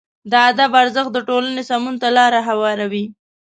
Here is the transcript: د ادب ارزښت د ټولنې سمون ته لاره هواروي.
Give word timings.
د 0.31 0.33
ادب 0.49 0.71
ارزښت 0.81 1.11
د 1.13 1.19
ټولنې 1.27 1.63
سمون 1.69 1.95
ته 2.01 2.07
لاره 2.17 2.39
هواروي. 2.49 3.05